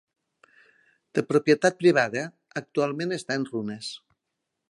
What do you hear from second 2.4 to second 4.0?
actualment està en runes.